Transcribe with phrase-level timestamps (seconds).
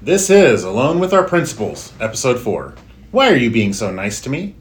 [0.00, 2.72] This is Alone with Our Principals, Episode 4.
[3.10, 4.54] Why are you being so nice to me?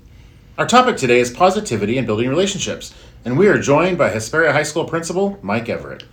[0.57, 2.91] Our topic today is positivity and building relationships,
[3.23, 6.05] and we are joined by Hesperia High School Principal Mike Everett.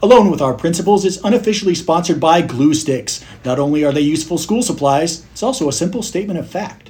[0.00, 3.24] Alone with Our Principals is unofficially sponsored by Glue Sticks.
[3.44, 6.87] Not only are they useful school supplies, it's also a simple statement of fact.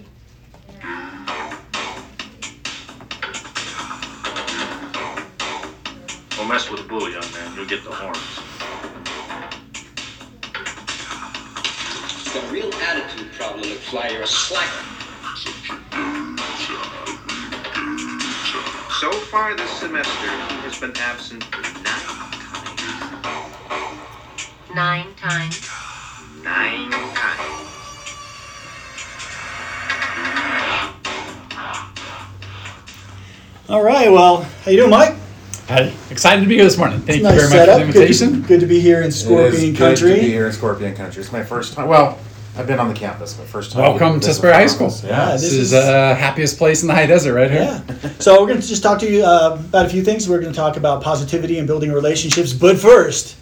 [36.19, 36.99] Excited to be here this morning.
[37.03, 38.33] Thank nice you very much for the invitation.
[38.41, 40.15] Good, good to be here in It is Scorpion good Country.
[40.17, 41.23] to be here in Scorpion Country.
[41.23, 41.87] It's my first time.
[41.87, 42.19] Well,
[42.57, 43.83] I've been on the campus, but first time.
[43.83, 44.93] Welcome to visit High School.
[45.05, 45.33] Yeah, Yeah.
[45.35, 47.63] This, this is is- the uh, happiest place in the high desert right here.
[47.63, 48.11] Yeah.
[48.19, 50.29] So we're going to just talk to you uh, about a few things.
[50.29, 52.53] We're going to talk about positivity and building relationships.
[52.53, 53.37] But first,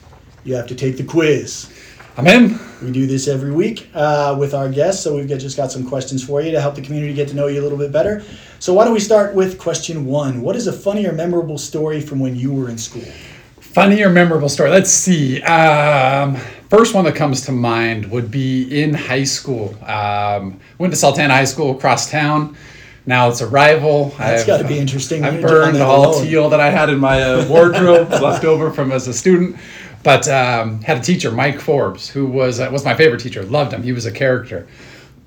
[0.44, 1.72] you have to take the quiz.
[2.18, 2.58] I'm in.
[2.82, 5.86] We do this every week uh, with our guests, so we've got, just got some
[5.86, 8.22] questions for you to help the community get to know you a little bit better.
[8.58, 10.40] So why don't we start with question one?
[10.40, 13.04] What is a funny or memorable story from when you were in school?
[13.60, 14.70] Funny or memorable story?
[14.70, 15.42] Let's see.
[15.42, 16.36] Um,
[16.70, 19.74] first one that comes to mind would be in high school.
[19.84, 22.56] Um, went to Sultana High School across town.
[23.04, 24.14] Now it's a rival.
[24.18, 25.22] That's I've- gotta be interesting.
[25.22, 26.24] I burned all alone.
[26.26, 29.56] teal that I had in my uh, wardrobe left over from as a student.
[30.06, 33.42] But um, had a teacher, Mike Forbes, who was uh, was my favorite teacher.
[33.42, 33.82] Loved him.
[33.82, 34.68] He was a character.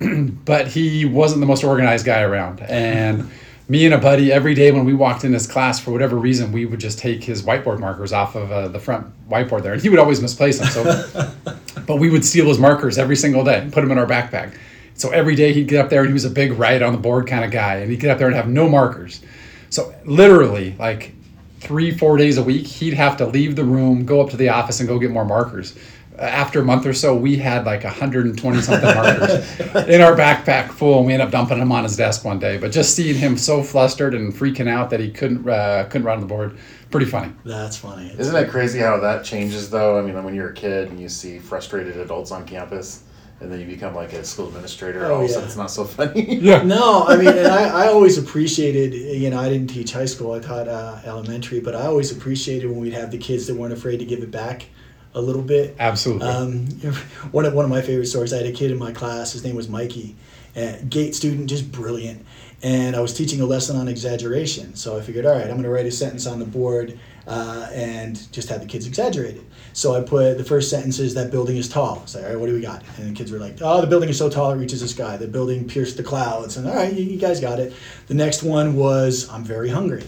[0.46, 2.60] but he wasn't the most organized guy around.
[2.62, 3.30] And
[3.68, 6.50] me and a buddy, every day when we walked in his class, for whatever reason,
[6.50, 9.82] we would just take his whiteboard markers off of uh, the front whiteboard there, and
[9.82, 10.68] he would always misplace them.
[10.68, 11.30] So,
[11.86, 14.54] but we would steal his markers every single day and put them in our backpack.
[14.94, 16.98] So every day he'd get up there, and he was a big write on the
[16.98, 19.20] board kind of guy, and he'd get up there and have no markers.
[19.68, 21.12] So literally, like
[21.60, 24.48] three, four days a week, he'd have to leave the room, go up to the
[24.48, 25.76] office, and go get more markers.
[26.18, 30.70] Uh, After a month or so, we had like 120 something markers in our backpack
[30.70, 32.58] full, and we ended up dumping them on his desk one day.
[32.58, 36.16] But just seeing him so flustered and freaking out that he couldn't uh, couldn't run
[36.16, 36.58] on the board,
[36.90, 37.32] pretty funny.
[37.44, 38.12] That's funny.
[38.18, 39.98] Isn't it crazy how that changes, though?
[39.98, 43.04] I mean, when you're a kid and you see frustrated adults on campus,
[43.40, 45.32] and then you become like a school administrator, Oh, all of a yeah.
[45.32, 46.36] sudden it's not so funny.
[46.40, 46.62] Yeah.
[46.62, 50.32] No, I mean, and I, I always appreciated, you know, I didn't teach high school,
[50.32, 53.72] I taught uh, elementary, but I always appreciated when we'd have the kids that weren't
[53.72, 54.66] afraid to give it back
[55.14, 55.74] a little bit.
[55.78, 56.28] Absolutely.
[56.28, 56.66] Um,
[57.32, 59.42] one, of, one of my favorite stories, I had a kid in my class, his
[59.44, 60.16] name was Mikey,
[60.56, 62.24] uh, gate student, just brilliant.
[62.62, 64.74] And I was teaching a lesson on exaggeration.
[64.76, 67.68] So I figured, all right, I'm going to write a sentence on the board uh,
[67.72, 69.44] and just had the kids exaggerate it.
[69.72, 72.06] So I put the first sentence is that building is tall.
[72.06, 72.82] So, all right, what do we got?
[72.98, 75.16] And the kids were like, oh, the building is so tall it reaches the sky.
[75.16, 76.56] The building pierced the clouds.
[76.56, 77.72] And all right, you, you guys got it.
[78.06, 80.04] The next one was, I'm very hungry.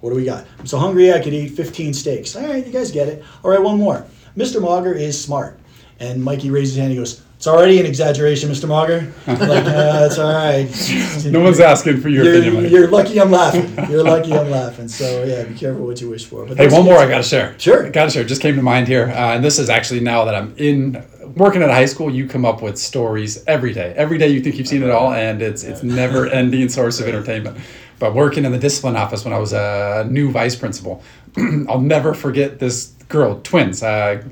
[0.00, 0.46] What do we got?
[0.58, 2.34] I'm so hungry I could eat 15 steaks.
[2.34, 3.22] All right, you guys get it.
[3.44, 4.06] All right, one more.
[4.36, 4.60] Mr.
[4.60, 5.58] Mauger is smart.
[5.98, 6.92] And Mikey raises his hand.
[6.92, 8.68] He goes, "It's already an exaggeration, Mr.
[8.68, 11.32] Mauger." Like, uh, it's all right.
[11.32, 12.62] no one's asking for your You're, opinion.
[12.64, 12.70] Mike.
[12.70, 13.90] you're lucky I'm laughing.
[13.90, 14.88] You're lucky I'm laughing.
[14.88, 16.44] So yeah, be careful what you wish for.
[16.44, 17.58] But Hey, one more I got to share.
[17.58, 17.88] Sure.
[17.88, 18.24] Got to share.
[18.24, 19.06] Just came to mind here.
[19.06, 21.02] Uh, and this is actually now that I'm in
[21.34, 23.94] working at a high school, you come up with stories every day.
[23.96, 27.08] Every day you think you've seen it all, and it's it's never ending source of
[27.08, 27.56] entertainment.
[27.98, 31.02] But working in the discipline office when I was a new vice principal,
[31.70, 34.22] I'll never forget this girl, twins, uh,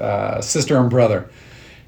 [0.00, 1.28] uh, sister and brother.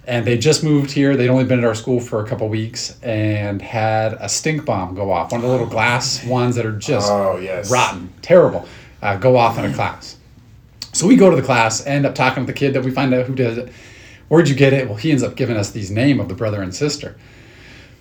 [0.06, 1.16] And they just moved here.
[1.16, 4.94] They'd only been at our school for a couple weeks and had a stink bomb
[4.94, 5.32] go off.
[5.32, 7.70] One of the little glass ones that are just Oh, yes.
[7.70, 8.66] rotten, terrible,
[9.03, 10.16] uh, go off in a class.
[10.93, 13.14] So we go to the class, end up talking to the kid that we find
[13.14, 13.72] out who did it.
[14.28, 14.87] Where'd you get it?
[14.88, 17.16] Well, he ends up giving us these name of the brother and sister.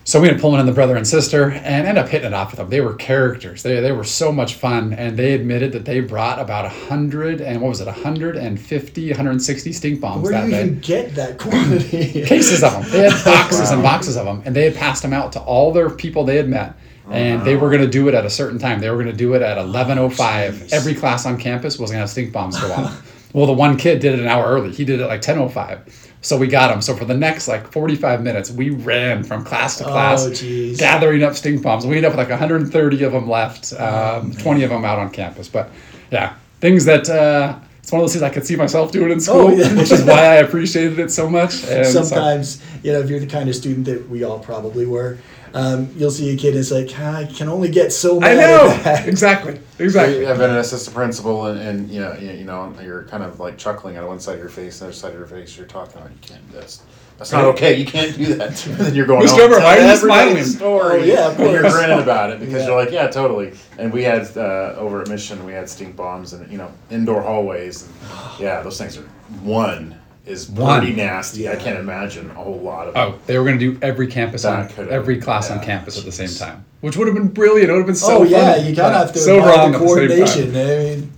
[0.05, 2.33] So we ended up pulling in the brother and sister and end up hitting it
[2.33, 2.69] off with them.
[2.69, 3.63] They were characters.
[3.63, 4.93] They, they were so much fun.
[4.93, 10.01] And they admitted that they brought about 100 and what was it, 150, 160 stink
[10.01, 12.23] bombs Where that do you even get that quantity?
[12.25, 12.91] cases of them.
[12.91, 15.71] They had boxes and boxes of them, and they had passed them out to all
[15.71, 16.75] their people they had met.
[17.09, 18.79] And they were going to do it at a certain time.
[18.79, 20.15] They were going to do it at 11:05.
[20.15, 20.73] jeez.
[20.73, 23.29] Every class on campus was going to have stink bombs go off.
[23.33, 24.71] well, the one kid did it an hour early.
[24.71, 26.11] He did it like 10:05.
[26.23, 26.81] So we got them.
[26.81, 31.21] So for the next like 45 minutes, we ran from class to class, Oh, gathering
[31.21, 31.85] up stink bombs.
[31.85, 35.09] We ended up with like 130 of them left, um, 20 of them out on
[35.11, 35.47] campus.
[35.49, 35.69] But
[36.11, 39.19] yeah, things that uh, it's one of those things I could see myself doing in
[39.19, 39.73] school, Oh, yeah.
[39.75, 41.61] which is why I appreciated it so much.
[41.67, 44.85] And so- Sometimes, you know, if you're the kind of student that we all probably
[44.85, 45.17] were,
[45.53, 46.55] um, you'll see a kid.
[46.55, 50.25] It's like "Ah, I can only get so I know at exactly, So exactly.
[50.25, 53.39] I've been an assistant principal, and, and you know, you, you know, you're kind of
[53.39, 55.55] like chuckling on one side of your face, and the other side of your face,
[55.57, 56.81] you're talking like, you can't do this.
[57.19, 57.75] That's not okay.
[57.75, 58.65] You can't do that.
[58.67, 59.37] And then you're going, Mr.
[59.37, 61.01] "Oh, Ober, tell why are you everybody smiling?" Story.
[61.01, 62.67] Oh, yeah, of And you're grinning about it because Yeah.
[62.69, 63.53] you're like, yeah, totally.
[63.77, 67.21] And we had uh, over at Mission, we had stink bombs and you know indoor
[67.21, 67.93] hallways, and
[68.39, 69.03] yeah, those things are
[69.43, 69.95] one
[70.25, 70.79] is One.
[70.81, 71.49] pretty nasty.
[71.49, 73.13] I can't imagine a whole lot of them.
[73.13, 75.65] Oh, they were going to do every campus on could've- every class on yeah.
[75.65, 77.69] campus at the same time, which would have been brilliant.
[77.69, 78.19] It would have been so.
[78.19, 79.87] oh yeah, fun, you kind but of have to so apply wrong the at the
[79.87, 80.53] same coordination.
[80.53, 80.61] time.
[80.61, 81.11] I mean,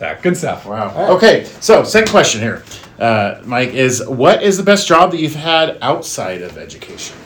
[0.00, 0.66] Yeah, good stuff.
[0.66, 1.12] Wow.
[1.16, 2.62] Okay, so second question here,
[2.98, 7.16] uh, Mike, is what is the best job that you've had outside of education?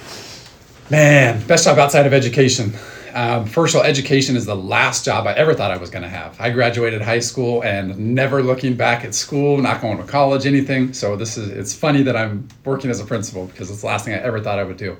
[0.91, 2.73] Man, best job outside of education.
[3.17, 6.03] Um, first of all, education is the last job I ever thought I was going
[6.03, 6.39] to have.
[6.39, 10.93] I graduated high school and never looking back at school, not going to college, anything.
[10.93, 14.05] So this is it's funny that I'm working as a principal because it's the last
[14.05, 14.99] thing I ever thought I would do.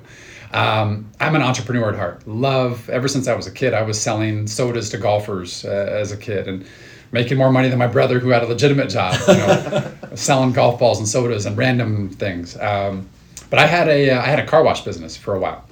[0.51, 2.27] Um, I'm an entrepreneur at heart.
[2.27, 3.75] Love ever since I was a kid.
[3.75, 6.65] I was selling sodas to golfers uh, as a kid and
[7.11, 10.79] making more money than my brother who had a legitimate job, you know, selling golf
[10.79, 12.57] balls and sodas and random things.
[12.57, 13.07] Um,
[13.51, 15.66] but I had a uh, I had a car wash business for a while.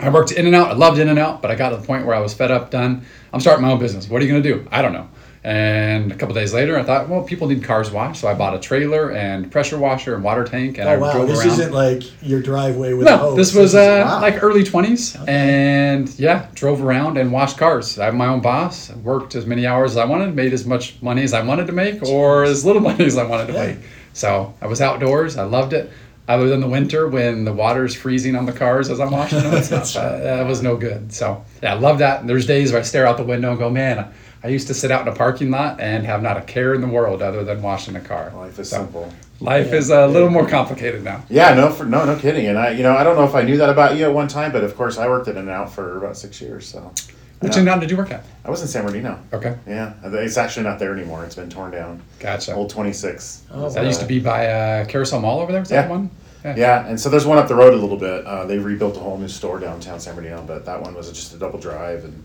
[0.00, 0.70] I worked in and out.
[0.70, 2.50] I loved in and out, but I got to the point where I was fed
[2.50, 3.02] up, done.
[3.32, 4.08] I'm starting my own business.
[4.08, 4.66] What are you going to do?
[4.70, 5.08] I don't know.
[5.42, 8.54] And a couple days later, I thought, well, people need cars washed, so I bought
[8.54, 11.48] a trailer and pressure washer and water tank, and I oh wow, drove this around.
[11.48, 13.36] isn't like your driveway with a no, hose.
[13.36, 14.20] this was is- uh, wow.
[14.20, 17.98] like early 20s, and yeah, drove around and washed cars.
[17.98, 18.90] I'm my own boss.
[18.96, 21.72] Worked as many hours as I wanted, made as much money as I wanted to
[21.72, 23.66] make, or as little money as I wanted to Yeah.
[23.68, 23.78] make.
[24.12, 25.38] So I was outdoors.
[25.38, 25.90] I loved it.
[26.30, 29.52] Other than the winter when the water's freezing on the cars as I'm washing them,
[29.54, 31.12] it's not, uh, that was no good.
[31.12, 32.20] So yeah, I love that.
[32.20, 34.12] And there's days where I stare out the window and go, man,
[34.44, 36.82] I used to sit out in a parking lot and have not a care in
[36.82, 38.32] the world other than washing a car.
[38.36, 39.12] Life is So, simple.
[39.40, 41.24] Life is a little more complicated now.
[41.28, 42.46] Yeah, no, for no, no kidding.
[42.46, 44.28] And I, you know, I don't know if I knew that about you at one
[44.28, 46.64] time, but of course, I worked in and out for about six years.
[46.68, 46.92] So
[47.40, 47.64] Which Yeah.
[47.64, 48.22] town did you work at?
[48.44, 49.18] I was in San Bernardino.
[49.32, 51.24] Okay, Yeah, it's actually not there anymore.
[51.24, 52.02] It's been torn down.
[52.20, 52.54] gotcha.
[52.54, 53.42] Old Twenty Six.
[53.52, 55.60] Oh, That used to be by uh, Carousel Mall over there.
[55.62, 55.82] Was that Yeah.
[55.86, 56.10] the one?
[56.44, 58.24] Yeah, and so there's one up the road a little bit.
[58.26, 61.34] Uh, they rebuilt a whole new store downtown San Bernardino, but that one was just
[61.34, 62.04] a double drive.
[62.04, 62.24] And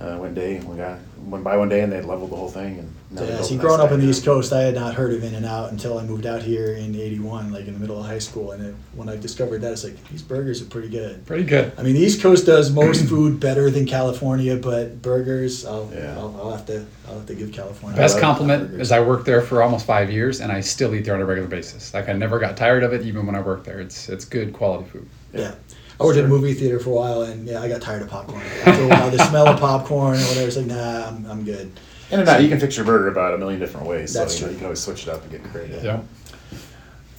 [0.00, 2.78] uh, one day we got went by one day and they leveled the whole thing.
[2.78, 4.10] And now they Yeah, built see, a nice growing up in the room.
[4.10, 6.74] East Coast, I had not heard of In and Out until I moved out here
[6.74, 8.52] in '81, like in the middle of high school.
[8.52, 11.24] And it, when I discovered that, it's like these burgers are pretty good.
[11.26, 11.72] Pretty good.
[11.78, 16.14] I mean, the East Coast does most food better than California, but burgers, I'll, Yeah.
[16.18, 17.96] I'll, I'll have to, I'll have to give California.
[17.96, 18.82] Best I love compliment burgers.
[18.82, 21.26] is I worked there for almost five years, and I still eat there on a
[21.26, 21.92] regular basis.
[21.94, 23.80] Like I never got tired of it, even when I worked there.
[23.80, 25.08] It's it's good quality food.
[25.32, 25.54] Yeah.
[25.98, 28.08] I worked in a movie theater for a while, and yeah, I got tired of
[28.08, 28.42] popcorn.
[28.64, 31.72] After a while, the smell of popcorn or whatever, it's like, nah, I'm, I'm good.
[32.10, 34.12] In and out, you can fix your burger about a million different ways.
[34.12, 34.52] So That's you, know, true.
[34.52, 35.82] you can always switch it up and get creative.
[35.82, 36.02] Yeah.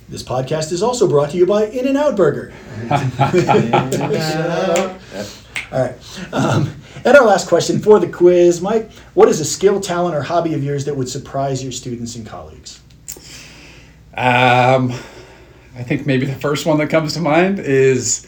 [0.09, 2.53] This podcast is also brought to you by In and Out Burger.
[5.07, 5.25] Yeah.
[5.69, 5.95] All right.
[6.33, 8.89] Um, and our last question for the quiz, Mike.
[9.15, 12.25] What is a skill, talent, or hobby of yours that would surprise your students and
[12.25, 12.79] colleagues?
[14.15, 14.91] Um,
[15.75, 18.25] I think maybe the first one that comes to mind is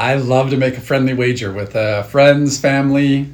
[0.00, 3.28] I love to make a friendly wager with uh, friends, family,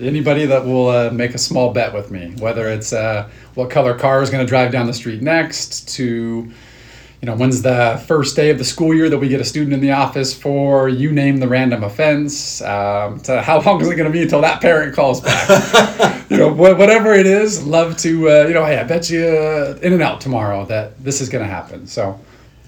[0.00, 2.34] anybody that will uh, make a small bet with me.
[2.40, 6.04] Whether it's uh, what color car is going to drive down the street next, to
[7.22, 9.72] you know when's the first day of the school year that we get a student
[9.72, 12.60] in the office for you name the random offense.
[12.62, 16.16] Um, to how long is it going to be until that parent calls back?
[16.30, 19.26] You know wha- whatever it is love to uh, you know hey i bet you
[19.26, 21.88] uh, in and out tomorrow that this is going to happen.
[21.88, 22.20] So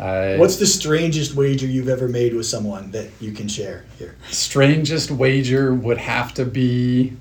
[0.02, 4.16] I, What's the strangest wager you've ever made with someone that you can share here?
[4.30, 7.16] strangest wager would have to be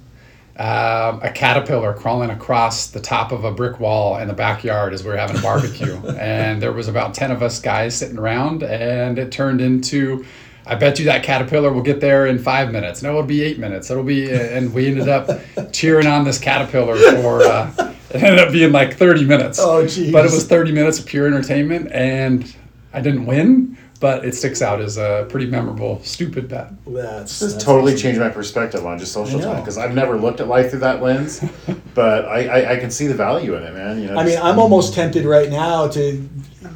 [0.58, 5.04] um, a caterpillar crawling across the top of a brick wall in the backyard as
[5.04, 5.96] we were having a barbecue.
[6.20, 10.26] and there was about 10 of us guys sitting around, and it turned into,
[10.66, 13.04] I bet you that caterpillar will get there in five minutes.
[13.04, 13.92] No, it'll be eight minutes.
[13.92, 15.30] It'll be, and we ended up
[15.72, 19.60] cheering on this caterpillar for, uh, it ended up being like 30 minutes.
[19.60, 20.12] Oh, geez.
[20.12, 22.54] But it was 30 minutes of pure entertainment, and
[22.94, 26.72] I didn't win, but it sticks out as a pretty memorable, stupid bet.
[26.86, 30.40] That's, This that's totally changed my perspective on just social time because I've never looked
[30.40, 31.44] at life through that lens,
[31.94, 34.02] but I, I, I can see the value in it, man.
[34.02, 36.28] You know, I mean, I'm almost tempted right now to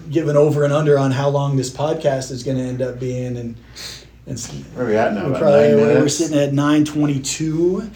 [0.10, 3.00] give an over and under on how long this podcast is going to end up
[3.00, 3.56] being, and
[4.28, 5.30] it's where are we at now?
[5.30, 7.90] we're probably nine we're, we're sitting at 9:22.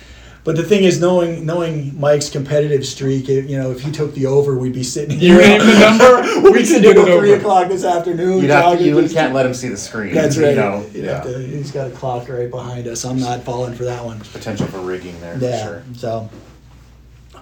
[0.46, 4.14] But the thing is, knowing knowing Mike's competitive streak, if, you know, if he took
[4.16, 5.36] the over, we'd be sitting here.
[5.36, 5.60] You here.
[5.60, 8.42] name the number, we'd we be can sitting get till three o'clock this afternoon.
[8.42, 10.14] You'd have to, you just- can't let him see the screen.
[10.14, 10.56] That's right.
[10.56, 11.16] You'd yeah.
[11.16, 13.04] have to- he's got a clock right behind us.
[13.04, 14.20] I'm not falling for that one.
[14.20, 15.58] Potential for rigging there Yeah.
[15.58, 15.84] for sure.
[15.96, 16.30] So,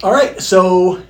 [0.02, 0.40] all right.
[0.40, 1.00] So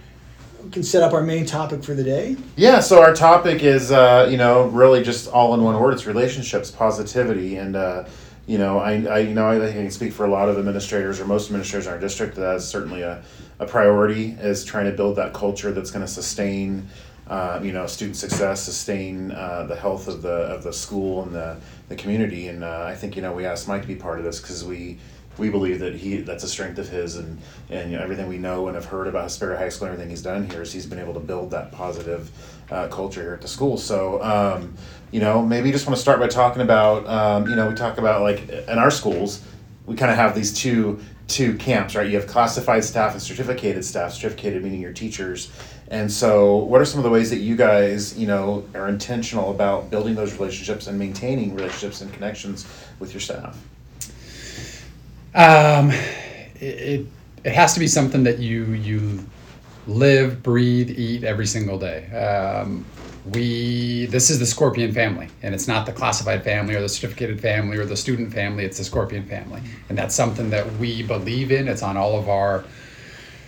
[0.63, 2.37] we can set up our main topic for the day.
[2.57, 5.95] Yeah, so our topic is, uh, you know, really just all in one word.
[5.95, 8.05] It's relationships, positivity, and uh,
[8.49, 11.21] you know, I, I you know I, I can speak for a lot of administrators
[11.21, 12.35] or most administrators in our district.
[12.35, 13.23] That's certainly a,
[13.59, 16.89] a priority is trying to build that culture that's going to sustain.
[17.27, 21.35] Uh, you know, student success, sustain uh, the health of the of the school and
[21.35, 21.59] the,
[21.91, 24.25] the community, and uh, I think you know we asked Mike to be part of
[24.25, 24.97] this because we
[25.37, 27.39] we believe that he that's a strength of his and
[27.69, 30.09] and you know, everything we know and have heard about Hesperia High School and everything
[30.09, 32.31] he's done here is he's been able to build that positive
[32.71, 33.77] uh, culture here at the school.
[33.77, 34.75] So um,
[35.11, 37.75] you know maybe you just want to start by talking about um, you know we
[37.75, 39.43] talk about like in our schools
[39.87, 42.09] we kind of have these two two camps right?
[42.09, 45.51] You have classified staff and certificated staff certificated meaning your teachers.
[45.91, 49.51] And so what are some of the ways that you guys you know are intentional
[49.51, 52.67] about building those relationships and maintaining relationships and connections
[52.99, 53.57] with your staff?
[55.35, 57.07] Um, it, it,
[57.45, 59.25] it has to be something that you you
[59.89, 62.07] live, breathe, eat every single day.
[62.11, 62.85] Um,
[63.25, 67.41] we this is the Scorpion family, and it's not the classified family or the certificated
[67.41, 68.65] family or the student family.
[68.65, 71.69] It's the Scorpion family, and that's something that we believe in.
[71.69, 72.65] It's on all of our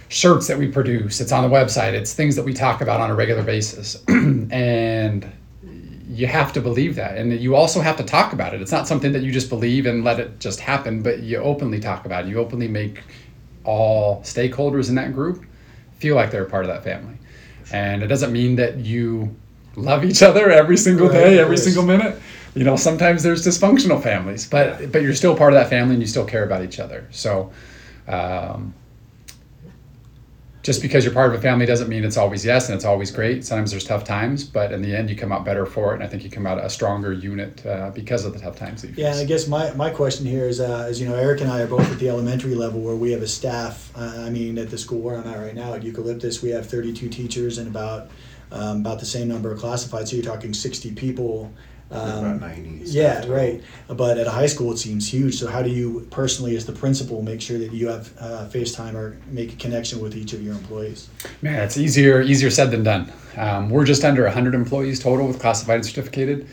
[0.08, 1.20] shirts that we produce.
[1.20, 1.92] It's on the website.
[1.92, 5.30] It's things that we talk about on a regular basis, and
[6.08, 8.88] you have to believe that and you also have to talk about it it's not
[8.88, 12.24] something that you just believe and let it just happen but you openly talk about
[12.24, 13.00] it you openly make
[13.62, 15.44] all stakeholders in that group
[16.00, 17.14] feel like they're a part of that family.
[17.72, 19.34] And it doesn't mean that you
[19.76, 22.20] love each other every single Right, day every single minute.
[22.54, 26.02] You know sometimes there's dysfunctional families but but you're still part of that family and
[26.02, 27.06] you still care about each other.
[27.10, 27.52] So
[28.08, 28.74] um,
[30.62, 33.10] just because you're part of a family doesn't mean it's always yes and it's always
[33.10, 33.44] great.
[33.44, 35.94] Sometimes there's tough times, but in the end, you come out better for it.
[35.96, 38.82] And I think you come out a stronger unit uh, because of the tough times
[38.82, 41.14] that you Yeah, and I guess my, my question here is, uh, is, you know,
[41.14, 43.90] Eric and I are both at the elementary level where we have a staff.
[43.96, 46.68] Uh, I mean, at the school where I'm at right now, at Eucalyptus, we have
[46.68, 48.10] 32 teachers and about
[48.52, 50.08] um, about the same number of classified.
[50.08, 51.52] So you're talking 60 people.
[51.90, 53.34] Um, about 90 Yeah, total.
[53.34, 53.62] right.
[53.88, 55.34] But at a high school, it seems huge.
[55.34, 58.94] So how do you personally, as the principal, make sure that you have uh, FaceTime
[58.94, 61.08] or make a connection with each of your employees?
[61.42, 63.12] Man, it's easier easier said than done.
[63.36, 66.46] Um, we're just under 100 employees total with classified and certificated.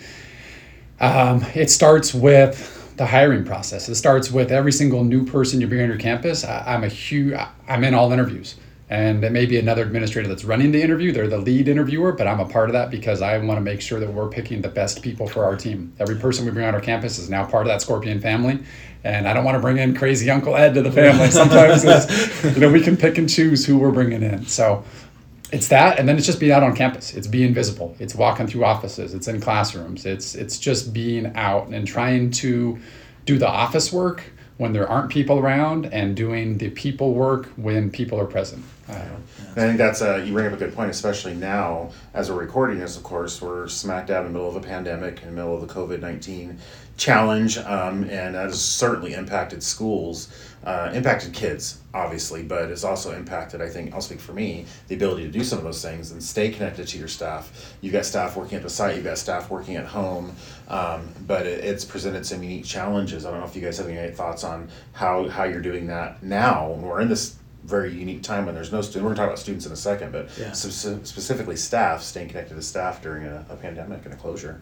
[1.00, 3.88] Um, it starts with the hiring process.
[3.90, 6.44] It starts with every single new person you bring on your campus.
[6.44, 7.38] I, I'm a huge.
[7.68, 8.56] I'm in all interviews,
[8.90, 11.12] and it may be another administrator that's running the interview.
[11.12, 13.82] They're the lead interviewer, but I'm a part of that because I want to make
[13.82, 15.94] sure that we're picking the best people for our team.
[16.00, 18.60] Every person we bring on our campus is now part of that Scorpion family,
[19.04, 21.30] and I don't want to bring in crazy Uncle Ed to the family.
[21.32, 24.46] Sometimes, it's, you know, we can pick and choose who we're bringing in.
[24.46, 24.86] So
[25.52, 28.48] it's that and then it's just being out on campus it's being visible it's walking
[28.48, 32.78] through offices it's in classrooms it's it's just being out and trying to
[33.26, 34.24] do the office work
[34.58, 38.94] when there aren't people around and doing the people work when people are present uh,
[39.56, 42.40] And I think that's a, you bring up a good point, especially now as we're
[42.40, 42.98] recording this.
[42.98, 45.68] Of course, we're smack dab in the middle of a pandemic, in the middle of
[45.68, 46.60] the COVID nineteen
[46.98, 50.30] challenge, um, and that has certainly impacted schools,
[50.64, 53.62] uh, impacted kids, obviously, but it's also impacted.
[53.62, 56.24] I think I'll speak for me, the ability to do some of those things and
[56.24, 57.76] stay connected to your staff.
[57.82, 60.36] You've got staff working at the site, you've got staff working at home,
[60.70, 63.28] um, but it, it's presented some unique challenges.
[63.28, 66.24] I don't know if you guys have any thoughts on how how you're doing that
[66.24, 66.72] now.
[66.72, 67.37] when We're in this
[67.68, 69.04] very unique time when there's no student.
[69.04, 70.54] We're gonna talk about students in a second, but Yeah.
[70.54, 74.62] spe- specifically staff staying connected to staff during a, a pandemic and a closure.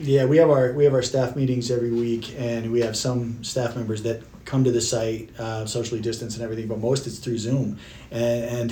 [0.00, 3.42] Yeah, we have our we have our staff meetings every week, and we have some
[3.42, 7.18] staff members that come to the site, uh, socially distanced and everything, but most it's
[7.18, 7.78] through Zoom,
[8.10, 8.70] and, and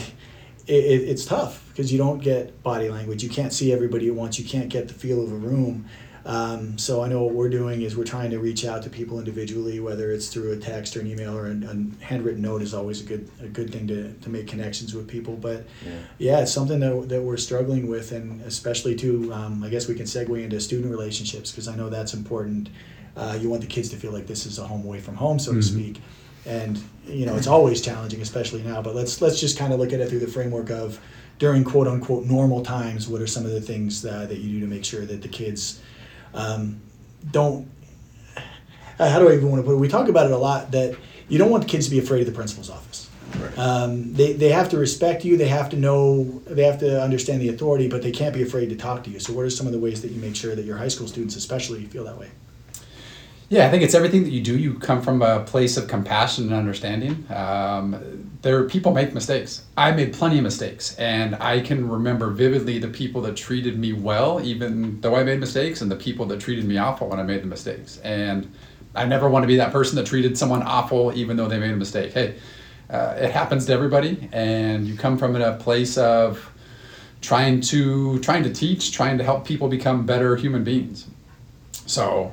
[0.67, 3.23] it, it, it's tough because you don't get body language.
[3.23, 4.39] You can't see everybody at once.
[4.39, 5.87] You can't get the feel of a room.
[6.27, 9.19] Um, so I know what we're doing is we're trying to reach out to people
[9.19, 12.75] individually, whether it's through a text or an email or a, a handwritten note is
[12.75, 15.35] always a good a good thing to, to make connections with people.
[15.37, 15.93] But Yeah.
[16.19, 19.33] yeah, it's something that, that we're struggling with, and especially too.
[19.33, 22.69] Um, I guess we can segue into student relationships because I know that's important.
[23.17, 25.39] Uh, you want the kids to feel like this is a home away from home,
[25.39, 26.01] so to speak,
[26.47, 28.83] and you know it's always challenging, especially now.
[28.83, 31.01] But let's let's just kind of look at it through the framework of
[31.39, 33.09] during quote unquote normal times.
[33.09, 35.29] What are some of the things uh, that you do to make sure that the
[35.29, 35.81] kids
[36.35, 36.81] um,
[37.31, 37.69] don't?
[38.99, 39.79] uh, How do I even want to put it?
[39.79, 40.97] We talk about it a lot that
[41.29, 43.09] you don't want the kids to be afraid of the principal's office.
[43.39, 43.59] Right.
[43.59, 45.37] Um, they, they have to respect you.
[45.37, 46.43] They have to know.
[46.47, 49.21] They have to understand the authority, but they can't be afraid to talk to you.
[49.21, 51.07] So, what are some of the ways that you make sure that your high school
[51.07, 52.31] students, especially, feel that way?
[53.51, 54.57] Yeah, I think it's everything that you do.
[54.57, 57.27] You come from a place of compassion and understanding.
[57.31, 59.65] Um, there, people make mistakes.
[59.77, 63.93] I made plenty of mistakes, and I can remember vividly the people that treated me
[63.93, 67.25] well, even though I made mistakes, and the people that treated me awful when I
[67.25, 67.99] made the mistakes.
[68.05, 68.49] And
[68.95, 71.73] I never want to be that person that treated someone awful, even though they made
[71.73, 72.13] a mistake.
[72.13, 72.37] Hey,
[72.89, 76.49] uh, it happens to everybody, and you come from a place of
[77.21, 81.09] trying to trying to teach, trying to help people become better human beings.
[81.87, 82.33] So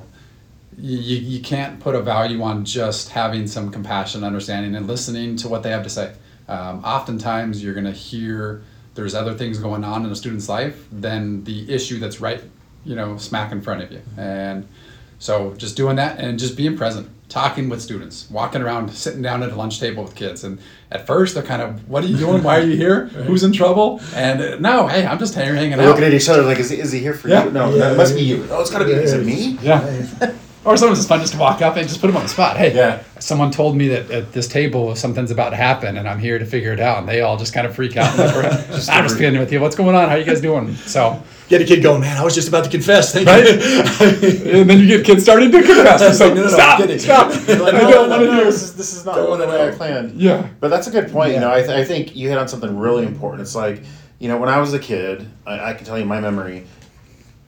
[0.80, 5.48] you, you can't put a value on just having some compassion, understanding, and listening to
[5.48, 6.12] what they have to say.
[6.48, 8.62] Um, oftentimes, you're going to hear
[8.94, 12.42] there's other things going on in a student's life than the issue that's right,
[12.84, 14.00] you know, smack in front of you.
[14.16, 14.66] And
[15.18, 19.42] so, just doing that and just being present, talking with students, walking around, sitting down
[19.42, 20.42] at a lunch table with kids.
[20.44, 20.58] And
[20.90, 22.42] at first, they're kind of, "What are you doing?
[22.42, 23.06] Why are you here?
[23.26, 25.84] Who's in trouble?" And uh, no, hey, I'm just hanging, hanging out.
[25.86, 27.44] looking at each other like, is he, is he here for Yeah.
[27.46, 27.50] you?
[27.50, 28.46] No, Yeah, it must be you.
[28.50, 28.92] Oh, it's got to be.
[28.92, 29.58] Is it me?
[29.60, 30.06] Yeah.
[30.68, 32.58] Or sometimes it's fun just to walk up and just put them on the spot.
[32.58, 33.00] Hey, Yeah.
[33.20, 36.44] someone told me that at this table something's about to happen and I'm here to
[36.44, 36.98] figure it out.
[36.98, 38.10] And they all just kind of freak out.
[38.10, 38.54] And look around.
[38.90, 39.60] I'm just beginning with you.
[39.60, 40.08] What's going on?
[40.10, 40.74] How you guys doing?
[40.76, 42.18] So, Get a kid going, man.
[42.18, 43.14] I was just about to confess.
[43.14, 43.42] Thank Right?
[43.46, 44.60] you.
[44.60, 46.02] and then you get kids starting to confess.
[46.02, 46.98] It's like, No, no, no, stop, I'm kidding.
[46.98, 47.32] stop.
[47.48, 48.44] You're like, I don't no, want to no, hear.
[48.44, 50.20] This is this is not Don't the way I planned.
[50.20, 50.46] Yeah.
[50.60, 51.32] But that's a good point.
[51.32, 53.40] You know, I, th- I think you hit on something really important.
[53.40, 53.82] It's like,
[54.18, 56.66] you know, when I was a kid, I, I can tell you my memory,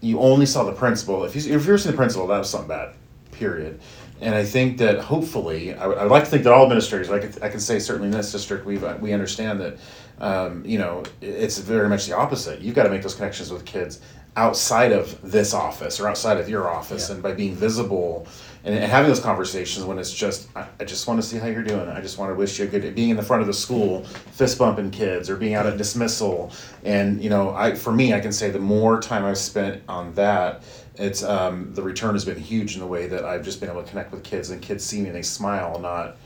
[0.00, 1.24] you only saw the principal.
[1.24, 2.94] If you, if you were seeing the principal, that was something bad,
[3.40, 3.80] period.
[4.20, 7.10] And I think that hopefully, I would, I would like to think that all administrators,
[7.10, 9.78] I can, I can say certainly in this district, we we understand that,
[10.20, 12.60] um, you know, it's very much the opposite.
[12.60, 14.00] You've got to make those connections with kids
[14.36, 17.14] outside of this office or outside of your office, Yeah.
[17.14, 18.26] and by being visible
[18.62, 21.46] and, and having those conversations when it's just, I, I just want to see how
[21.48, 21.88] you're doing.
[21.88, 22.90] I just want to wish you a good day.
[22.90, 24.04] being in the front of the school,
[24.38, 26.52] fist bumping kids, or being out at dismissal.
[26.84, 30.14] And you know, I for me, I can say the more time I've spent on
[30.14, 30.62] that,
[31.00, 33.82] it's um, the return has been huge in the way that I've just been able
[33.82, 36.16] to connect with kids, and kids see me and they smile, not,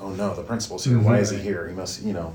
[0.00, 0.98] oh no, the principal's here.
[0.98, 1.68] Why is he here?
[1.68, 2.34] He must, you know.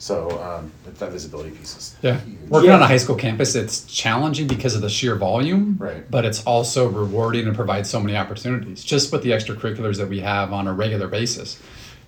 [0.00, 2.20] So um, that visibility piece is Yeah.
[2.20, 2.38] huge.
[2.48, 2.76] Working Yeah.
[2.76, 5.74] on a high school campus, it's challenging because of the sheer volume.
[5.76, 6.08] Right.
[6.08, 8.84] But it's also rewarding and provides so many opportunities.
[8.84, 11.58] Just with the extracurriculars that we have on a regular basis.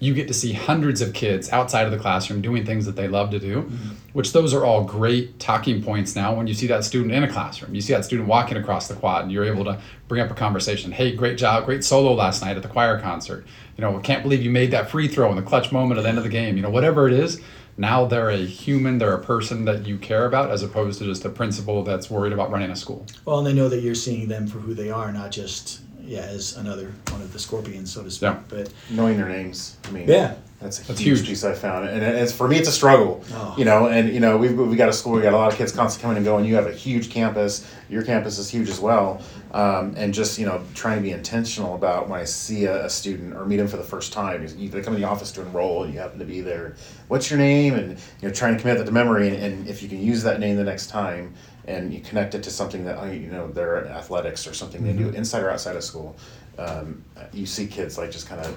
[0.00, 3.06] You get to see hundreds of kids outside of the classroom doing things that they
[3.06, 3.88] love to do, mm-hmm.
[4.14, 7.30] which those are all great talking points now when you see that student in a
[7.30, 7.74] classroom.
[7.74, 9.78] You see that student walking across the quad and you're able to
[10.08, 10.90] bring up a conversation.
[10.90, 13.46] Hey, great job, great solo last night at the choir concert.
[13.76, 16.08] You know, can't believe you made that free throw in the clutch moment at the
[16.08, 16.56] end of the game.
[16.56, 17.40] You know, whatever it is,
[17.76, 21.24] now they're a human, they're a person that you care about as opposed to just
[21.24, 23.06] a principal that's worried about running a school.
[23.24, 25.80] Well, and they know that you're seeing them for who they are, not just
[26.10, 28.30] yeah as another one of the scorpions, so to speak.
[28.30, 28.38] Yeah.
[28.48, 29.76] But knowing their names.
[29.86, 30.34] I mean, Yeah.
[30.60, 31.28] that's a That's huge, huge.
[31.28, 33.22] piece I found, and it's for me, it's a struggle.
[33.32, 33.54] Oh.
[33.56, 35.56] You know, and you know, we've we got a school, we got a lot of
[35.58, 36.44] kids constantly coming and going.
[36.44, 37.52] You have a huge campus.
[37.88, 41.74] Your campus is huge as well, um, and just you know, trying to be intentional
[41.76, 44.46] about when I see a, a student or meet them for the first time.
[44.58, 46.74] You, they come in the office to enroll, and you happen to be there.
[47.08, 47.74] What's your name?
[47.74, 50.22] And you know, trying to commit that to memory, and, and if you can use
[50.24, 51.34] that name the next time.
[51.70, 54.92] And you connect it to something that you know they're in athletics or something they
[54.92, 56.16] do inside or outside of school.
[56.58, 58.56] Um, you see kids like just kind of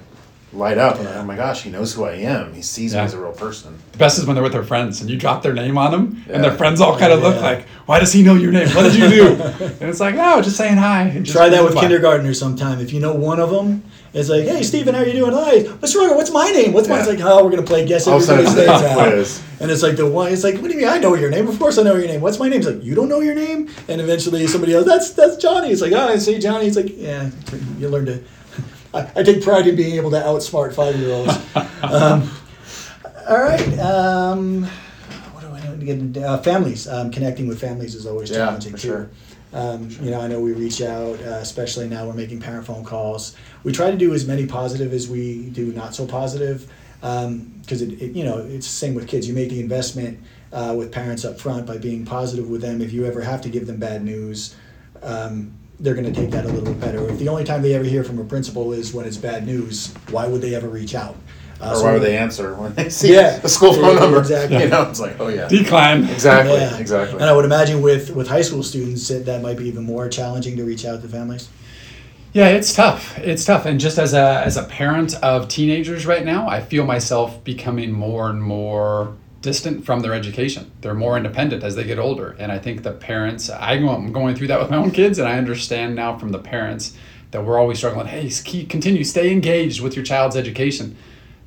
[0.54, 3.14] light up and oh my gosh he knows who i am he sees me as
[3.14, 5.54] a real person The best is when they're with their friends and you drop their
[5.54, 8.36] name on them and their friends all kind of look like, why does he know
[8.36, 8.68] your name?
[8.70, 9.28] What did you do?
[9.82, 11.04] and it's like, oh, just saying hi.
[11.04, 12.80] and just try that with goodbye." kindergartners sometime.
[12.80, 15.34] If you know one of them, it's like, hey, Stephen, how are you doing?
[15.34, 16.16] Hi, what's wrong?
[16.16, 16.72] What's my name?
[16.74, 17.00] What's mine?
[17.00, 17.16] It's Yeah.
[17.16, 19.08] like, oh, we're gonna play guess All of a sudden everybody's it's out.
[19.12, 19.42] quiz.
[19.60, 20.32] And it's like the one.
[20.32, 20.88] It's like, what do you mean?
[20.90, 21.48] I know your name.
[21.48, 22.22] Of course, I know your name.
[22.22, 22.60] What's my name?
[22.60, 23.70] It's like, you don't know your name.
[23.88, 25.70] And eventually, somebody else, that's that's Johnny.
[25.70, 26.68] It's like, oh, I see Johnny.
[26.68, 27.30] It's like, yeah,
[27.80, 28.22] you learn to.
[28.94, 31.34] I, I take pride in being able to outsmart five year olds.
[31.84, 32.30] um,
[33.28, 33.80] all right.
[33.80, 34.64] Um,
[35.32, 36.22] what do I know to get into?
[36.24, 36.88] Uh, families.
[36.88, 38.88] Um, connecting with families is always Yeah, challenging for too.
[38.88, 39.10] sure.
[39.54, 42.84] Um, You know, I know we reach out, uh, especially now we're making parent phone
[42.84, 43.36] calls.
[43.64, 46.68] We try to do as many positive as we do not so positive,
[47.02, 49.28] because it, it, you know, it's the same with kids.
[49.28, 50.20] You make the investment
[50.52, 52.82] uh, with parents up front by being positive with them.
[52.82, 54.56] If you ever have to give them bad news,
[55.02, 57.08] um, they're going to take that a little bit better.
[57.10, 59.94] If the only time they ever hear from a principal is when it's bad news,
[60.10, 61.16] why would they ever reach out?
[61.64, 63.40] Uh, or so why would they answer when they see Yeah.
[63.40, 64.60] the school phone Yeah, number exactly.
[64.64, 66.04] you know it's like oh yeah Decline.
[66.10, 66.78] exactly Yeah.
[66.78, 69.84] exactly And I would imagine with, with high school students, that, that might be even
[69.84, 71.50] more challenging to reach out to families.
[72.34, 73.18] Yeah, it's tough.
[73.20, 73.66] It's tough.
[73.68, 77.92] And just as a as a parent of teenagers right now, I feel myself becoming
[77.92, 80.72] more and more distant from their education.
[80.82, 82.36] They're more independent as they get older.
[82.40, 85.20] And I think the parents, I go- I'm going through that with my own kids,
[85.20, 86.96] and I understand now from the parents
[87.32, 88.08] that we're always struggling.
[88.08, 90.96] Hey, keep, continue, stay engaged with your child's education.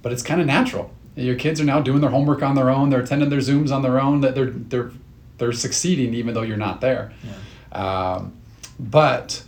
[0.06, 0.92] But it's kind of natural.
[1.16, 2.90] Your kids are now doing their homework on their own.
[2.90, 4.20] They're attending their Zooms on their own.
[4.20, 4.92] That they're they're
[5.38, 7.12] they're succeeding even though you're not there.
[7.72, 8.32] Um,
[8.78, 9.42] but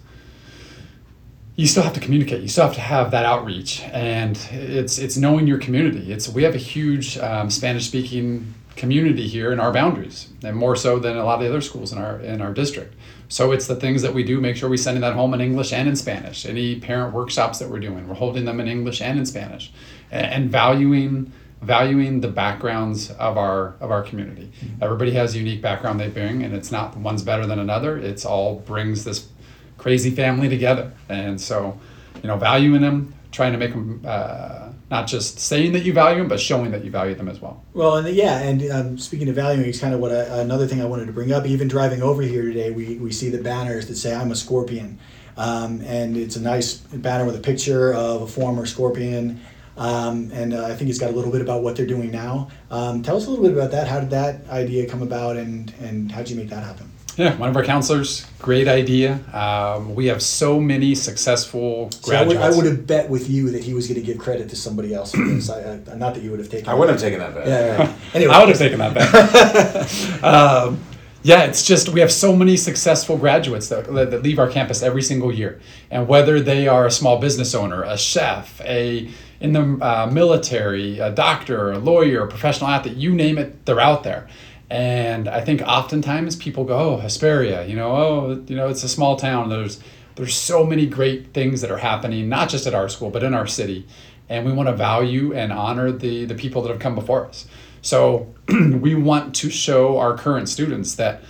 [1.54, 2.42] you still have to communicate.
[2.42, 6.12] You still have to have that outreach, and it's it's knowing your community.
[6.12, 10.74] It's we have a huge um, Spanish speaking community here in our boundaries, and more
[10.74, 12.94] so than a lot of the other schools in our in our district.
[13.28, 14.40] So it's the things that we do.
[14.40, 16.46] Make sure we sending that home in English and in Spanish.
[16.46, 19.70] Any parent workshops that we're doing, we're holding them in English and in Spanish,
[20.10, 24.50] and, valuing valuing the backgrounds of our of our community.
[24.80, 27.98] Everybody has a unique background they bring, and it's not one's better than another.
[27.98, 29.28] It's all brings this
[29.76, 30.92] crazy family together.
[31.08, 31.78] And so,
[32.22, 36.18] you know, valuing them, trying to make them uh, not just saying that you value
[36.18, 37.62] them, but showing that you value them as well.
[37.74, 40.80] Well, and yeah, and um, speaking of valuing, is kind of what I, another thing
[40.80, 41.46] I wanted to bring up.
[41.46, 44.98] Even driving over here today, we, we see the banners that say "I'm a Scorpion,"
[45.36, 49.40] um, and it's a nice banner with a picture of a former Scorpion.
[49.78, 52.48] Um, and uh, I think he's got a little bit about what they're doing now.
[52.70, 53.86] Um, tell us a little bit about that.
[53.86, 56.90] How did that idea come about, and and how did you make that happen?
[57.16, 59.18] Yeah, one of our counselors, great idea.
[59.32, 62.54] Um, we have so many successful So I would, graduates.
[62.54, 64.94] I would have bet with you that he was going to give credit to somebody
[64.94, 65.50] else for this.
[65.50, 66.68] I, I, not that you would have taken.
[66.68, 67.46] I wouldn't have taken that bet.
[67.48, 67.76] Yeah.
[67.76, 67.94] Right.
[68.14, 70.24] Anyway, I would have taken that bet.
[70.24, 70.80] um,
[71.24, 74.84] yeah, it's just we have so many successful graduates that, that that leave our campus
[74.84, 75.60] every single year,
[75.90, 79.10] and whether they are a small business owner, a chef, a
[79.40, 83.80] in the uh, military, a doctor, a lawyer, a professional athlete, you name it, they're
[83.80, 84.26] out there.
[84.70, 88.88] And I think oftentimes people go, "Oh, Hesperia," you know, "Oh, you know, it's a
[88.88, 89.80] small town." There's
[90.16, 93.32] there's so many great things that are happening, not just at our school, but in
[93.32, 93.86] our city,
[94.28, 97.46] and we want to value and honor the the people that have come before us.
[97.80, 101.22] So we want to show our current students that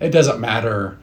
[0.00, 0.98] it doesn't matter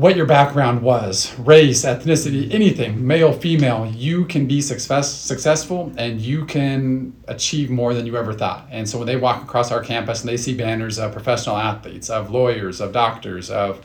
[0.00, 6.22] what your background was race ethnicity anything male female you can be success, successful and
[6.22, 8.66] you can achieve more than you ever thought.
[8.70, 12.08] And so when they walk across our campus and they see banners of professional athletes
[12.08, 13.84] of lawyers of doctors of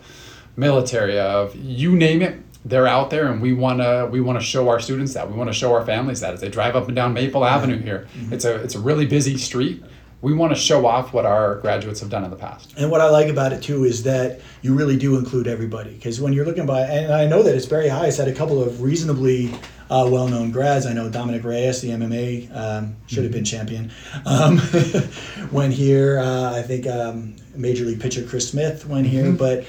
[0.55, 4.43] military of you name it they're out there and we want to we want to
[4.43, 5.29] show our students that.
[5.29, 6.33] We want to show our families that.
[6.33, 8.07] As they drive up and down maple avenue here.
[8.17, 8.33] Mm-hmm.
[8.33, 9.83] It's a it's a really busy street
[10.25, 12.99] we want to show off what our graduates have done in the past And what
[12.99, 15.93] I like about it too is that you really do include everybody.
[15.93, 18.07] Because when you're looking by, and I know that it's very high.
[18.07, 19.53] It's had a couple of reasonably
[19.91, 20.87] uh, well-known grads.
[20.87, 23.91] I know Dominick Reyes, the MMA, um, should have been champion,
[24.25, 24.59] um,
[25.51, 26.17] went here.
[26.17, 29.31] Uh, I think um, Major League pitcher Chris Smith went here.
[29.31, 29.67] But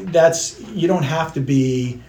[0.00, 2.02] that's you don't have to be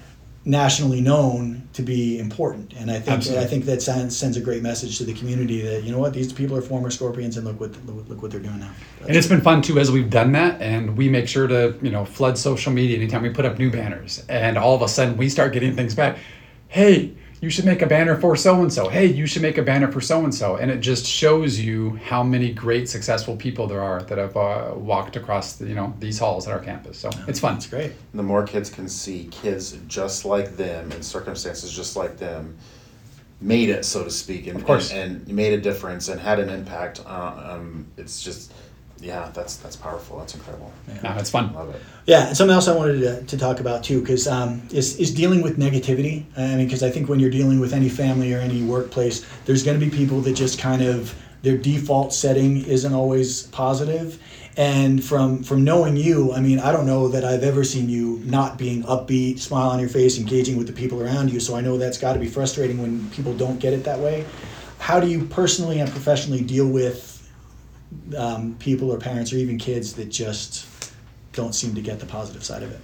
[0.46, 2.74] nationally known to be important.
[2.74, 3.44] And I think Absolutely.
[3.44, 6.14] I think that sends, sends a great message to the community that you know what
[6.14, 8.72] these people are former Scorpions and look what look, look what they're doing now.
[9.08, 11.90] And it's been fun too as we've done that, and we make sure to you
[11.90, 15.18] know flood social media anytime we put up new banners, and all of a sudden
[15.18, 16.20] we start getting things back.
[16.68, 18.88] Hey, you should make a banner for so and so.
[18.90, 21.98] Hey, you should make a banner for so and so, and it just shows you
[21.98, 25.94] how many great successful people there are that have uh, walked across the, you know
[26.00, 26.98] these halls at our campus.
[26.98, 27.58] So it's fun.
[27.58, 27.92] It's great.
[28.14, 32.58] the more kids can see kids just like them in circumstances just like them
[33.42, 34.92] made it so to speak and, Of course.
[34.92, 38.54] and, and made a difference and had an impact uh, um, it's just
[39.00, 40.72] yeah that's that's powerful that's incredible
[41.04, 41.54] No, it's fun.
[41.54, 44.62] love it Yeah, and something else I wanted to, to talk about too, because um,
[44.72, 46.24] is, is dealing with negativity.
[46.38, 49.64] I mean, because I think when you're dealing with any family or any workplace, there's
[49.64, 54.20] going to be people that just kind of their default setting isn't always positive.
[54.58, 58.22] And from from knowing you, I mean, I don't know that I've ever seen you
[58.24, 61.40] not being upbeat, smile on your face, engaging with the people around you.
[61.42, 64.26] So I know that's got to be frustrating when people don't get it that way.
[64.80, 67.15] How do you personally and professionally deal with
[68.18, 70.94] um, people or parents or even kids that just
[71.34, 72.80] don't seem to get the positive side of it.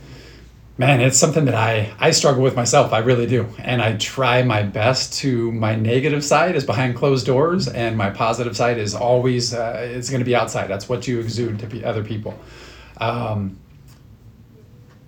[0.78, 2.92] Man, it's something that I, I struggle with myself.
[2.92, 3.48] I really do.
[3.60, 8.10] And I try my best to, my negative side is behind closed doors, and my
[8.10, 10.68] positive side is always, uh, it's going to be outside.
[10.68, 12.40] That's what you exude to pe- other people.
[12.98, 13.60] Um,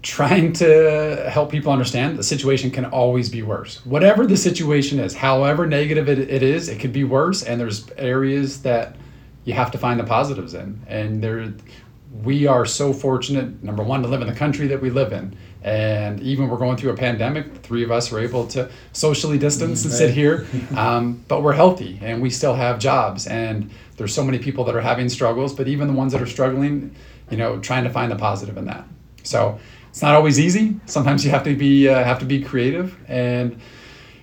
[0.03, 3.83] trying to help people understand the situation can always be worse.
[3.85, 7.41] Whatever the situation is, however negative it, it is, it could be worse.
[7.41, 8.97] And there's areas that
[9.45, 10.82] you have to find the positives in.
[10.88, 11.53] And there,
[12.23, 15.36] we are so fortunate, number one, to live in the country that we live in.
[15.63, 19.38] And even we're going through a pandemic, the three of us are able to socially
[19.38, 23.27] distance and sit here, um, but we're healthy and we still have jobs.
[23.27, 26.27] And there's so many people that are having struggles, but even the ones that are
[26.27, 26.93] struggling,
[27.29, 28.86] you know, trying to find the positive in that.
[29.23, 29.58] So
[29.89, 30.79] it's not always easy.
[30.86, 33.60] Sometimes you have to be uh, have to be creative, and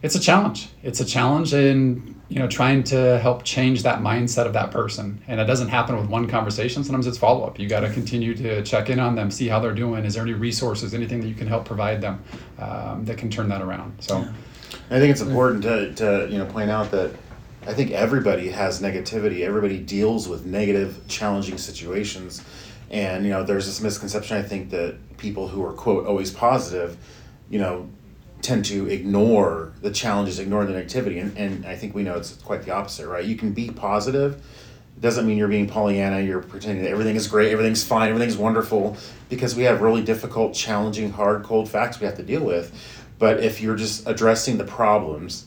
[0.02, 0.68] it's a challenge.
[0.82, 5.20] It's a challenge in you know trying to help change that mindset of that person.
[5.28, 6.84] And it doesn't happen with one conversation.
[6.84, 7.58] Sometimes it's follow up.
[7.58, 10.04] You got to continue to check in on them, see how they're doing.
[10.04, 12.22] Is there any resources, anything that you can help provide them
[12.58, 13.94] um, that can turn that around?
[14.00, 14.26] So.
[14.90, 17.14] I think it's important to, to you know point out that
[17.66, 19.40] I think everybody has negativity.
[19.40, 22.42] Everybody deals with negative, challenging situations,
[22.90, 24.36] and you know there's this misconception.
[24.36, 26.96] I think that people who are quote always positive,
[27.48, 27.88] you know,
[28.42, 32.34] tend to ignore the challenges, ignore the negativity, and, and I think we know it's
[32.36, 33.24] quite the opposite, right?
[33.24, 34.42] You can be positive.
[35.00, 36.20] Doesn't mean you're being Pollyanna.
[36.20, 38.96] You're pretending that everything is great, everything's fine, everything's wonderful,
[39.28, 42.72] because we have really difficult, challenging, hard, cold facts we have to deal with.
[43.18, 45.46] But if you're just addressing the problems,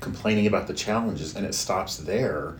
[0.00, 2.56] complaining about the challenges, and it stops there,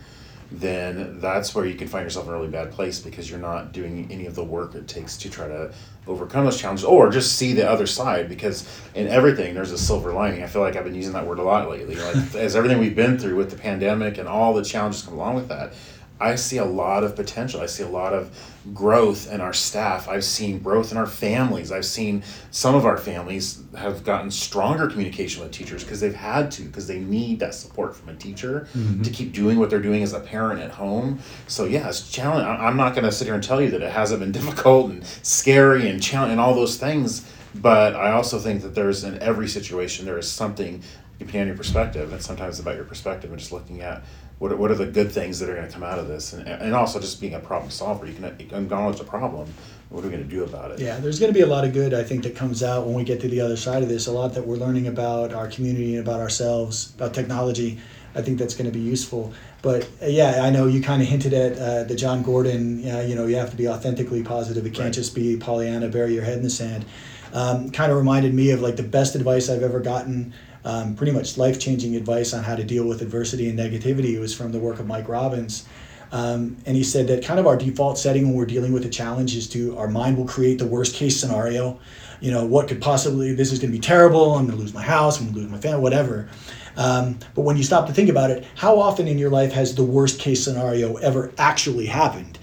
[0.50, 3.72] then that's where you can find yourself in a really bad place because you're not
[3.72, 5.72] doing any of the work it takes to try to
[6.06, 10.12] overcome those challenges or just see the other side because in everything there's a silver
[10.12, 10.42] lining.
[10.42, 11.96] I feel like I've been using that word a lot lately.
[11.96, 15.36] Like as everything we've been through with the pandemic and all the challenges come along
[15.36, 15.72] with that,
[16.20, 17.60] I see a lot of potential.
[17.60, 18.30] I see a lot of
[18.72, 20.08] growth in our staff.
[20.08, 21.72] I've seen growth in our families.
[21.72, 26.50] I've seen some of our families have gotten stronger communication with teachers because they've had
[26.52, 29.02] to, because they need that support from a teacher mm-hmm.
[29.02, 31.18] to keep doing what they're doing as a parent at home.
[31.48, 32.48] So yeah, it's challenging.
[32.48, 35.04] I'm not going to sit here and tell you that it hasn't been difficult and
[35.22, 37.28] scary and challenging and all those things.
[37.56, 40.82] But I also think that there's in every situation there is something
[41.18, 44.02] depending on your perspective, and sometimes about your perspective and just looking at
[44.38, 46.32] what are, what are the good things that are going to come out of this,
[46.32, 48.06] and, and also just being a problem solver.
[48.06, 49.52] You can acknowledge the problem.
[49.90, 50.80] What are we going to do about it?
[50.80, 52.94] Yeah, there's going to be a lot of good, I think, that comes out when
[52.94, 54.06] we get to the other side of this.
[54.08, 57.78] A lot that we're learning about our community and about ourselves, about technology.
[58.16, 59.32] I think that's going to be useful.
[59.62, 62.88] But uh, yeah, I know you kind of hinted at uh, the Jon Gordon.
[62.88, 64.64] Uh, you know, you have to be authentically positive.
[64.66, 64.92] It can't Right.
[64.92, 66.84] just be Pollyanna, bury your head in the sand.
[67.32, 70.32] Um, kind of reminded me of like the best advice I've ever gotten.
[70.64, 74.14] Um, pretty much life changing advice on how to deal with adversity and negativity.
[74.14, 75.66] It was from the work of Mike Robbins.
[76.10, 78.88] Um, and he said that kind of our default setting when we're dealing with a
[78.88, 81.78] challenge is to our mind will create the worst case scenario.
[82.20, 84.34] You know, what could possibly, this is going to be terrible.
[84.36, 85.18] I'm going to lose my house.
[85.18, 86.30] I'm going to lose my family, whatever.
[86.76, 89.74] Um, but when you stop to think about it, how often in your life has
[89.74, 92.38] the worst case scenario ever actually happened?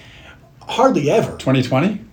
[0.61, 1.37] Hardly ever.
[1.37, 2.05] 2020.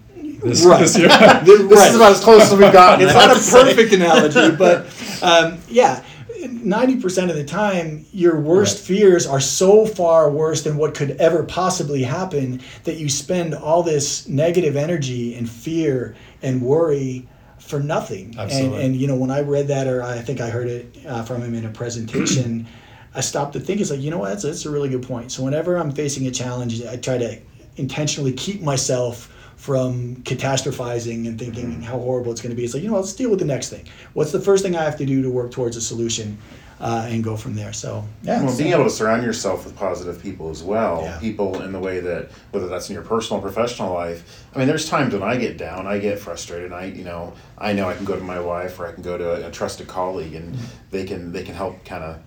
[0.42, 0.80] This, Right.
[0.80, 1.08] this year.
[1.44, 3.04] This is about as close as we've gotten.
[3.06, 4.86] it's not a perfect analogy, but
[5.22, 6.04] um, yeah,
[6.46, 11.12] ninety percent of the time, your worst fears are so far worse than what could
[11.12, 17.28] ever possibly happen that you spend all this negative energy and fear and worry
[17.58, 18.30] for nothing.
[18.30, 18.84] And, Absolutely.
[18.84, 21.42] and you know, when I read that, or I think I heard it uh, from
[21.42, 22.66] him in a presentation.
[23.14, 23.80] I stopped to think.
[23.80, 24.28] It's like you know what?
[24.28, 25.32] That's, that's a really good point.
[25.32, 27.38] So whenever I'm facing a challenge, I try to
[27.76, 32.64] intentionally keep myself from catastrophizing and thinking how horrible it's going to be.
[32.64, 33.84] It's like you know, let's deal with the next thing.
[34.14, 36.38] What's the first thing I have to do to work towards a solution,
[36.80, 37.72] uh, and go from there.
[37.72, 41.18] So yeah, Well, being able to surround yourself with positive people as well, Yeah.
[41.18, 44.44] people in the way that whether that's in your personal or professional life.
[44.54, 46.66] I mean, there's times when I get down, I get frustrated.
[46.66, 49.02] And I, you know, I know I can go to my wife or I can
[49.02, 50.56] go to a, a trusted colleague, and
[50.92, 52.18] they can they can help kind of,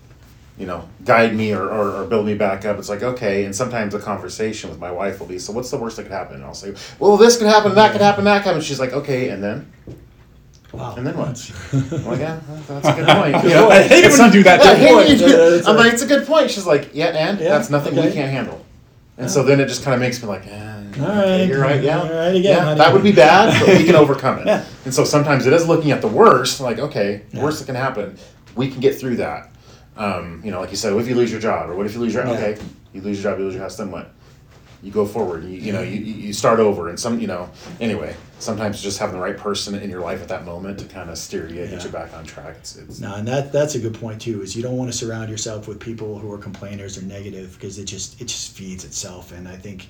[0.58, 2.78] you know, guide me or, or, or build me back up.
[2.78, 5.78] It's like okay, and sometimes the conversation with my wife will be, so what's the
[5.78, 6.36] worst that could happen?
[6.36, 8.62] And I'll say, well, this could happen, that could happen, that could happen.
[8.62, 9.72] She's like, okay, and then.
[10.72, 10.94] wow.
[10.96, 11.52] And then what?
[11.74, 13.44] I'm like, yeah, that's a good point.
[13.44, 15.86] You know, I hate it when you do that, Yeah, I hate you I'm right.
[15.86, 16.52] like, it's a good point.
[16.52, 18.64] She's like, yeah, and Yeah, that's nothing we can't handle.
[19.18, 21.82] And so then it just kind of makes me like, eh, All okay, you're right,
[21.84, 24.48] yeah, all right again, yeah, that would be bad, but we can overcome it.
[24.48, 24.66] Yeah.
[24.86, 27.44] And so sometimes it is looking at the worst, like, okay, Yeah.
[27.44, 28.18] worst that can happen,
[28.56, 29.51] we can get through that.
[30.02, 31.94] Um, you know, like you said, what if you lose your job, or what if
[31.94, 32.32] you lose your Yeah.
[32.34, 32.62] okay,
[32.94, 34.12] you lose your job, you lose your house, then what?
[34.82, 35.44] You go forward.
[35.44, 38.16] You, you know, you, you start over, and some, you know, anyway.
[38.40, 41.20] Sometimes just having the right person in your life at that moment to kind of
[41.20, 42.56] steer you, get you back on track.
[42.58, 44.42] It's, it's No, and that that's a good point too.
[44.42, 47.78] Is you don't want to surround yourself with people who are complainers or negative because
[47.78, 49.32] it just it just feeds itself.
[49.32, 49.88] And I think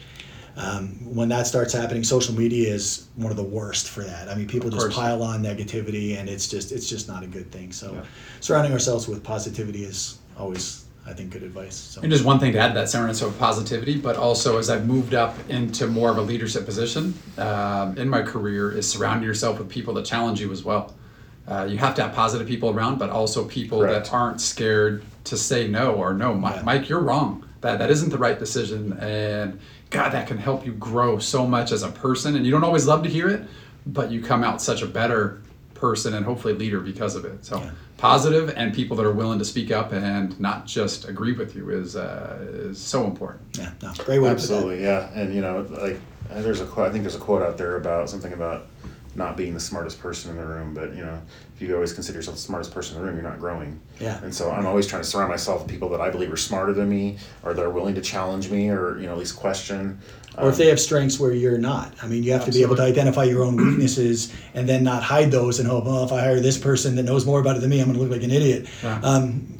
[0.58, 4.28] um, when that starts happening, social media is one of the worst for that.
[4.30, 7.52] I mean, people just pile on negativity, and it's just it's just not a good
[7.52, 7.72] thing.
[7.72, 8.02] So, Yeah.
[8.42, 11.76] surrounding ourselves with positivity is always, I think, good advice.
[11.76, 12.02] So.
[12.02, 14.70] And just one thing to add to that, surrounding yourself with positivity, but also as
[14.70, 19.26] I've moved up into more of a leadership position um, in my career, is surrounding
[19.28, 20.94] yourself with people that challenge you as well.
[21.48, 24.06] Uh, you have to have positive people around, but also people Correct.
[24.06, 26.62] that aren't scared to say no or no, Mi- Yeah.
[26.64, 27.46] Mike, you're wrong.
[27.62, 29.60] That that isn't the right decision, and
[29.92, 32.36] God, that can help you grow so much as a person.
[32.36, 33.44] And you don't always love to hear it,
[33.86, 35.42] but you come out such a better
[35.76, 37.44] person and hopefully leader because of it.
[37.46, 37.72] So Yeah.
[37.98, 41.70] positive and people that are willing to speak up and not just agree with you
[41.70, 42.38] is uh,
[42.70, 43.42] is so important.
[43.58, 44.34] yeah, no, great way to.
[44.34, 46.00] Absolutely, yeah, and you know, like
[46.30, 46.88] there's a quote.
[46.88, 48.68] I think there's a quote out there about something about
[49.14, 51.22] not being the smartest person in the room, but you know,
[51.56, 53.80] if you always consider yourself the smartest person in the room, you're not growing.
[54.00, 54.24] Yeah.
[54.24, 56.72] And so I'm always trying to surround myself with people that I believe are smarter
[56.74, 60.00] than me, or that are willing to challenge me, or you know, at least question.
[60.38, 61.94] or if Um, they have strengths where you're not.
[62.02, 65.04] I mean, you have to be able to identify your own weaknesses and then not
[65.04, 67.60] hide those and hope, well, if I hire this person that knows more about it
[67.60, 68.68] than me, I'm going to look like an idiot.
[68.82, 69.00] Yeah.
[69.04, 69.58] Um,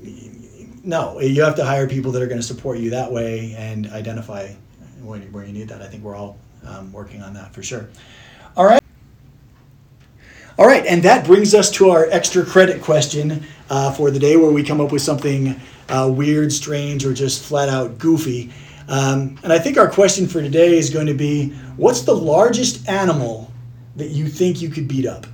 [0.84, 3.88] no, you have to hire people that are going to support you that way and
[3.92, 4.54] identify
[5.04, 5.82] when, where you need that.
[5.82, 7.90] I think we're all um, working on that for sure.
[10.62, 10.86] All right.
[10.86, 14.62] And that brings us to our extra credit question uh, for the day, where we
[14.62, 18.52] come up with something uh, weird, strange, or just flat out goofy.
[18.88, 22.88] Um, and I think our question for today is going to be what's the largest
[22.88, 23.52] animal
[23.96, 25.26] that you think you could beat up?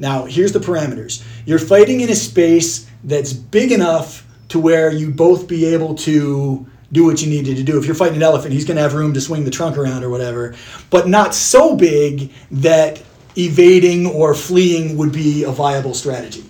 [0.00, 5.12] Now, here's the parameters you're fighting in a space that's big enough to where you
[5.12, 7.78] both be able to do what you needed to do.
[7.78, 10.02] If you're fighting an elephant, he's going to have room to swing the trunk around
[10.02, 10.56] or whatever,
[10.90, 13.00] but not so big that
[13.36, 16.44] evading or fleeing would be a viable strategy.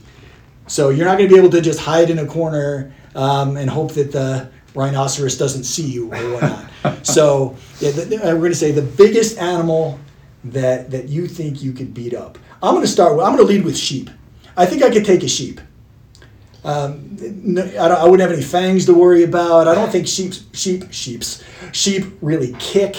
[0.66, 3.68] So you're not going to be able to just hide in a corner um, and
[3.68, 6.66] hope that the rhinoceros doesn't see you or whatnot.
[7.06, 9.98] so yeah, the, the- we're going to say the biggest animal
[10.44, 12.38] that that you think you could beat up.
[12.62, 13.16] I'm going to start.
[13.16, 14.10] With, I'm going to lead with sheep.
[14.56, 15.60] I think I could take a sheep.
[16.64, 19.68] Um, no, I, don't, I wouldn't have any fangs to worry about.
[19.68, 21.42] I don't think sheep, sheep, sheeps,
[21.72, 22.96] sheep really kick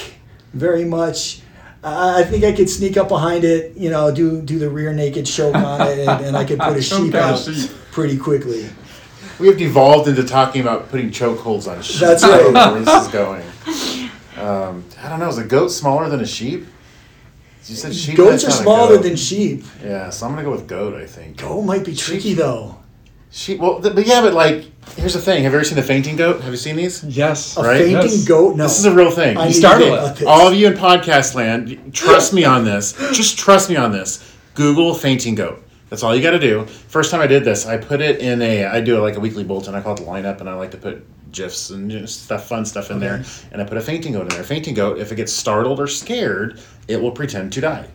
[0.53, 1.41] very much.
[1.85, 4.91] I I think I could sneak up behind it, you know, do do the rear
[4.93, 7.69] naked choke on it, and, and I could put a sheep on a out sheep.
[7.91, 8.69] pretty quickly.
[9.39, 11.99] We have devolved into talking about putting chokeholds on sheep.
[11.99, 12.53] That's right.
[12.53, 13.43] Where this is going?
[14.37, 15.27] Um, I don't know.
[15.27, 16.65] Is a goat smaller than a sheep?
[17.67, 18.15] You said sheep.
[18.15, 19.03] Goats are that's not a smaller goat.
[19.03, 19.63] than sheep.
[19.83, 20.93] Yeah, so I'm gonna go with goat.
[20.95, 21.37] I think.
[21.37, 22.77] Goat might be tricky though.
[23.35, 23.59] Sheep.
[23.59, 24.63] Well, th- but yeah, but like,
[24.95, 25.43] here's the thing.
[25.43, 26.39] Have you ever seen the fainting goat?
[26.41, 27.03] Have you seen these?
[27.03, 27.57] Yes.
[27.57, 27.79] A Right?
[27.79, 28.23] fainting Yes.
[28.23, 28.55] goat?
[28.55, 28.63] No.
[28.63, 29.35] This is a real thing.
[29.37, 29.99] I You need startled to it.
[30.07, 30.27] get this.
[30.27, 32.93] All of you in podcast land, trust me on this.
[33.11, 34.19] Just trust me on this.
[34.53, 35.61] Google fainting goat.
[35.89, 36.65] That's all you got to do.
[36.87, 38.65] First time I did this, I put it in a.
[38.67, 39.75] I do it like a weekly bulletin.
[39.75, 42.63] I call it the lineup, and I like to put gifs and just stuff, fun
[42.63, 43.21] stuff in there.
[43.51, 44.43] And I put a fainting goat in there.
[44.45, 47.85] Fainting goat, if it gets startled or scared, it will pretend to die.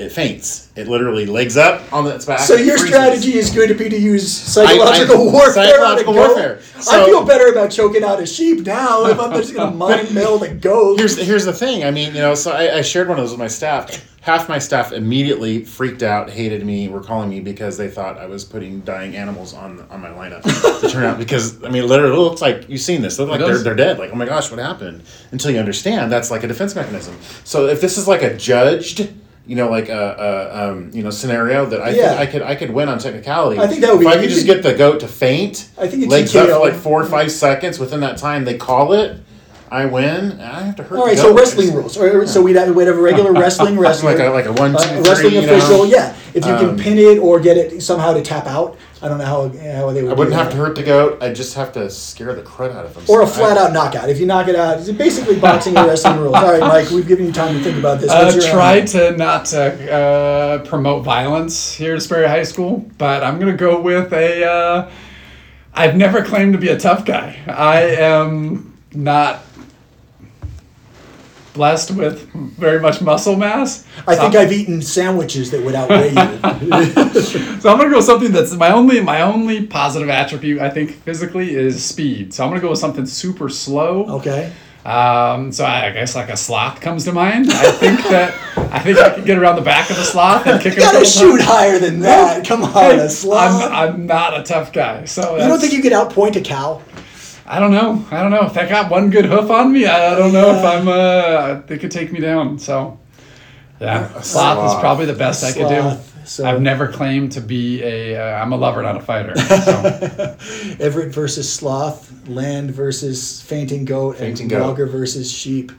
[0.00, 0.70] It faints.
[0.76, 2.40] It literally legs up on its back.
[2.40, 2.88] So your freezes.
[2.88, 5.52] strategy is going to be to use psychological I- warfare.
[5.52, 6.34] psychological on a goat?
[6.34, 6.60] warfare.
[6.90, 10.14] I feel better about choking out a sheep now if I'm just going to mind
[10.14, 10.98] meld a goat.
[10.98, 11.84] here's here's the thing.
[11.84, 14.06] I mean, you know, so I, I shared one of those with my staff.
[14.22, 18.26] Half my staff immediately freaked out, hated me, were calling me because they thought I
[18.26, 20.42] was putting dying animals on on my lineup.
[20.80, 23.16] to turn out because I mean, literally, it looks like you've seen this.
[23.16, 23.98] They look like they're they're dead.
[23.98, 25.02] Like, oh my gosh, what happened?
[25.32, 27.16] Until you understand, that's like a defense mechanism.
[27.44, 29.10] So if this is like a judged.
[29.50, 32.10] You know, like a, a um, you know scenario that I Yeah.
[32.10, 33.58] think I could I could win on technicality.
[33.60, 35.08] I think that would be if be- I could just could- get the goat to
[35.08, 37.80] faint, I think it's legs up for like four or five seconds.
[37.80, 39.16] Within that time, they call it.
[39.68, 40.40] I win.
[40.40, 40.98] I have to hurt.
[41.00, 41.96] All right, so wrestling rules.
[41.96, 44.12] Or, so we'd have, we'd have a regular wrestling wrestler.
[44.16, 45.10] like a like a one two uh, three.
[45.10, 45.56] wrestling you know?
[45.56, 46.14] official, yeah.
[46.32, 49.16] If you can Um, pin it or get it somehow to tap out, I don't
[49.16, 50.50] know how, how they would I wouldn't do have that.
[50.50, 51.22] to hurt the goat.
[51.22, 53.04] I'd just have to scare the crud out of him.
[53.08, 54.10] Or a flat out knockout.
[54.10, 56.34] If you knock it out, it's basically boxing or wrestling rules.
[56.34, 58.10] All right, Mike, we've given you time to think about this.
[58.10, 62.42] Uh, What's your try uh, to not uh, uh, promote violence here at Sperry High
[62.42, 64.44] School, but I'm gonna go with a.
[64.44, 64.90] Uh,
[65.72, 67.38] I've never claimed to be a tough guy.
[67.46, 69.42] I am not
[71.52, 73.84] blessed with very much muscle mass.
[74.06, 76.10] I So think I'm- I've eaten sandwiches that would outweigh you.
[77.60, 80.60] So I'm gonna go with something that's my only my only positive attribute.
[80.60, 82.32] I think physically is speed.
[82.32, 84.06] So I'm gonna go with something super slow.
[84.18, 84.52] Okay.
[84.82, 87.50] Um, so I, I guess like a sloth comes to mind.
[87.50, 88.32] I think that
[88.72, 91.04] I think I could get around the back of a sloth and kick You gotta
[91.04, 91.44] shoot times.
[91.44, 92.46] higher than that.
[92.46, 93.62] Come on, a sloth.
[93.70, 96.80] I'm, I'm not a tough guy, so you don't think you could outpoint a cow?
[97.50, 98.04] I don't know.
[98.12, 99.84] I don't know if that got one good hoof on me.
[99.84, 100.86] I, I don't know if I'm.
[100.86, 102.60] Uh, they could take me down.
[102.60, 103.00] So
[103.80, 105.98] yeah, sloth, is probably the best I could do.
[106.24, 108.16] So- I've never claimed to be a.
[108.16, 109.34] Uh, I'm a lover, not a fighter.
[109.60, 110.36] So.
[110.78, 114.66] Everett versus sloth, land versus fainting goat, Fainting and goat.
[114.68, 115.72] Walker versus sheep.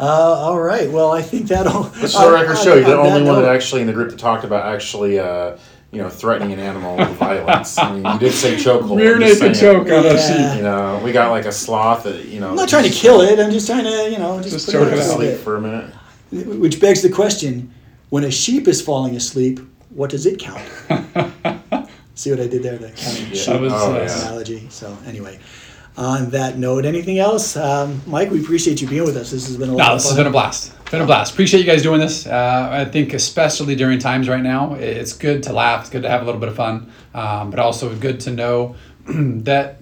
[0.00, 0.90] Uh, all right.
[0.90, 1.84] Well, I think that'll.
[1.84, 2.74] Which is the record show.
[2.76, 5.18] You're the on only that one that actually in the group that talked about actually,
[5.18, 5.58] uh,
[5.94, 7.78] you know, threatening an animal with violence.
[7.78, 8.96] I mean, you did say chokehold.
[8.98, 9.84] Rear I'm just naked saying.
[9.84, 10.50] choke on a Yeah.
[10.50, 10.56] sheep.
[10.58, 12.50] You know, we got like a sloth that you know.
[12.50, 13.38] I'm not trying to kill it.
[13.38, 15.16] I'm just trying to, you know, just, Just put choke it it out.
[15.16, 15.94] Sleep for a minute.
[16.32, 17.72] Which begs the question:
[18.10, 20.62] When a sheep is falling asleep, what does it count?
[22.16, 22.78] See what I did there?
[22.78, 23.34] The counting Yeah.
[23.34, 24.18] sheep That was, Oh, uh, yeah.
[24.22, 24.66] analogy.
[24.70, 25.38] So anyway,
[25.96, 28.30] on that note, anything else, um, Mike?
[28.30, 29.30] We appreciate you being with us.
[29.30, 30.72] This has been a lot No, of this has been a blast.
[30.90, 31.32] Been a blast.
[31.32, 32.26] Appreciate you guys doing this.
[32.26, 35.82] Uh, I think especially during times right now, it's good to laugh.
[35.82, 38.76] It's good to have a little bit of fun, um, but also good to know
[39.06, 39.80] that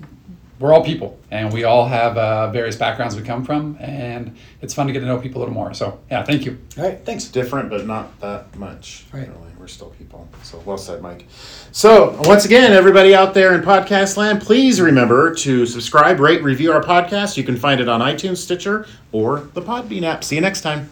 [0.58, 4.74] we're all people and we all have uh, various backgrounds we come from, and it's
[4.74, 5.74] fun to get to know people a little more.
[5.74, 6.58] So yeah, thank you.
[6.78, 7.24] All right, thanks.
[7.24, 9.04] Different, but not that much.
[9.12, 9.28] Right.
[9.28, 10.28] Really, we're still people.
[10.42, 11.26] So well said, Mike.
[11.70, 16.72] So once again, everybody out there in podcast land, please remember to subscribe, rate, review
[16.72, 17.36] our podcast.
[17.36, 20.24] You can find it on iTunes, Stitcher, or the Podbean app.
[20.24, 20.90] See you next time.